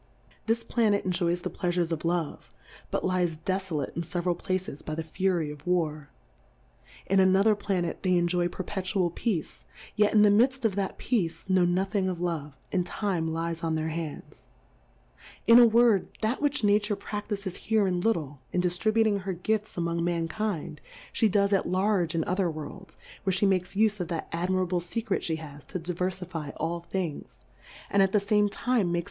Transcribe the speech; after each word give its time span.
This 0.47 0.63
Planet 0.63 1.05
enjoys 1.05 1.41
the 1.41 1.51
Pleafures 1.51 1.91
of 1.91 2.03
Love, 2.03 2.49
but 2.89 3.05
lies 3.05 3.37
defolate 3.37 3.95
in 3.95 4.01
feveral 4.01 4.35
Pla 4.35 4.57
ces 4.57 4.81
by 4.81 4.95
the 4.95 5.03
Fury 5.03 5.51
of 5.51 5.67
War; 5.67 6.09
in 7.05 7.19
another 7.19 7.53
Pla 7.53 7.81
net 7.81 8.01
they 8.01 8.17
enjoy 8.17 8.47
perpetual 8.47 9.11
Peace, 9.11 9.63
yet 9.95 10.11
in 10.11 10.23
the 10.23 10.31
midft 10.31 10.65
of 10.65 10.73
that 10.73 10.97
Peace, 10.97 11.51
know 11.51 11.65
nothing 11.65 12.09
of 12.09 12.19
Love, 12.19 12.55
and 12.71 12.83
Time 12.83 13.31
lies 13.31 13.63
on 13.63 13.75
their 13.75 13.89
Hands; 13.89 14.47
in 15.45 15.59
a 15.59 15.67
Word, 15.67 16.07
that 16.23 16.41
which 16.41 16.63
Nature 16.63 16.95
praftifes 16.95 17.55
here 17.57 17.85
in 17.85 18.01
little, 18.01 18.41
in 18.51 18.59
diftributing 18.59 19.21
her 19.21 19.33
Gifts 19.33 19.75
^mong 19.75 19.99
Mankind; 20.01 20.81
fbe 21.13 21.29
does 21.29 21.53
at 21.53 21.69
large 21.69 22.15
in 22.15 22.23
other 22.23 22.49
Worlds, 22.49 22.97
w^iere 23.23 23.33
fhe 23.39 23.47
makes 23.47 23.75
ufe 23.75 23.99
of 23.99 24.07
that 24.07 24.27
admirable 24.31 24.79
Secret 24.79 25.21
fhe 25.21 25.37
has 25.37 25.63
to 25.63 25.77
diver 25.77 26.09
fifie 26.09 26.53
all 26.57 26.79
Things, 26.79 27.45
and 27.91 28.01
at 28.01 28.11
the 28.13 28.19
fame 28.19 28.49
Time 28.49 28.51
makes 28.51 28.65
Plurality 28.65 28.93
^WORLDS. 28.93 28.99